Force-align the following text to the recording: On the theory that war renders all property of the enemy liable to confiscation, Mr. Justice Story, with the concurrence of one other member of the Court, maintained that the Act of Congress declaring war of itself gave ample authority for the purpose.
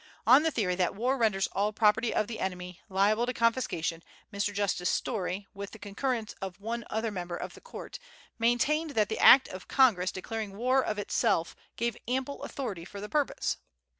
On 0.25 0.41
the 0.41 0.49
theory 0.49 0.73
that 0.73 0.95
war 0.95 1.15
renders 1.15 1.45
all 1.51 1.71
property 1.71 2.11
of 2.11 2.25
the 2.25 2.39
enemy 2.39 2.81
liable 2.89 3.27
to 3.27 3.33
confiscation, 3.35 4.01
Mr. 4.33 4.51
Justice 4.51 4.89
Story, 4.89 5.45
with 5.53 5.69
the 5.69 5.77
concurrence 5.77 6.33
of 6.41 6.59
one 6.59 6.85
other 6.89 7.11
member 7.11 7.37
of 7.37 7.53
the 7.53 7.61
Court, 7.61 7.99
maintained 8.39 8.95
that 8.95 9.09
the 9.09 9.19
Act 9.19 9.47
of 9.49 9.67
Congress 9.67 10.11
declaring 10.11 10.57
war 10.57 10.81
of 10.83 10.97
itself 10.97 11.55
gave 11.75 11.95
ample 12.07 12.41
authority 12.41 12.83
for 12.83 12.99
the 12.99 13.09
purpose. 13.09 13.57